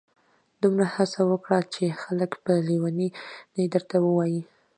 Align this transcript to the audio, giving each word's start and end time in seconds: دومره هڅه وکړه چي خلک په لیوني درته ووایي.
دومره 0.61 0.85
هڅه 0.95 1.21
وکړه 1.31 1.59
چي 1.73 1.85
خلک 2.03 2.31
په 2.43 2.51
لیوني 2.67 3.07
درته 3.73 3.95
ووایي. 4.05 4.41